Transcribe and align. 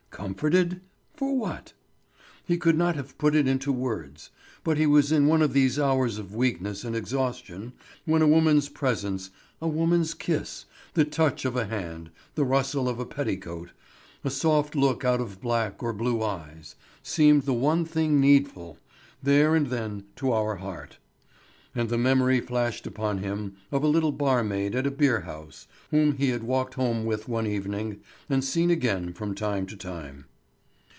Comforted—for 0.21 1.35
what? 1.35 1.73
He 2.45 2.55
could 2.57 2.77
not 2.77 2.95
have 2.95 3.17
put 3.17 3.33
it 3.33 3.47
into 3.47 3.71
words; 3.71 4.29
but 4.63 4.77
he 4.77 4.85
was 4.85 5.11
in 5.11 5.25
one 5.25 5.41
of 5.41 5.53
these 5.53 5.79
hours 5.79 6.19
of 6.19 6.35
weakness 6.35 6.83
and 6.83 6.95
exhaustion 6.95 7.73
when 8.05 8.21
a 8.21 8.27
woman's 8.27 8.69
presence, 8.69 9.31
a 9.61 9.67
woman's 9.67 10.13
kiss, 10.13 10.65
the 10.93 11.05
touch 11.05 11.43
of 11.43 11.55
a 11.55 11.65
hand, 11.65 12.11
the 12.35 12.43
rustle 12.45 12.87
of 12.87 12.99
a 12.99 13.05
petticoat, 13.05 13.71
a 14.23 14.29
soft 14.29 14.75
look 14.75 15.03
out 15.03 15.21
of 15.21 15.41
black 15.41 15.81
or 15.81 15.91
blue 15.93 16.21
eyes, 16.21 16.75
seem 17.01 17.39
the 17.41 17.53
one 17.53 17.83
thing 17.83 18.19
needful, 18.21 18.77
there 19.23 19.55
and 19.55 19.67
then, 19.67 20.03
to 20.17 20.31
our 20.33 20.57
heart. 20.57 20.97
And 21.73 21.87
the 21.87 21.97
memory 21.97 22.41
flashed 22.41 22.85
upon 22.85 23.19
him 23.19 23.55
of 23.71 23.81
a 23.81 23.87
little 23.87 24.11
barmaid 24.11 24.75
at 24.75 24.85
a 24.85 24.91
beer 24.91 25.21
house, 25.21 25.67
whom 25.89 26.17
he 26.17 26.27
had 26.31 26.43
walked 26.43 26.73
home 26.73 27.05
with 27.05 27.29
one 27.29 27.47
evening, 27.47 28.01
and 28.29 28.43
seen 28.43 28.69
again 28.69 29.13
from 29.13 29.33
time 29.33 29.65
to 29.67 29.77
time. 29.77 30.25